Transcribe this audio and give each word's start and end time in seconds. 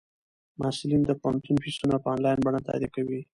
محصلین 0.59 1.01
د 1.05 1.11
پوهنتون 1.21 1.55
فیسونه 1.63 1.95
په 2.03 2.07
انلاین 2.13 2.39
بڼه 2.45 2.59
تادیه 2.67 2.89
کوي. 2.95 3.21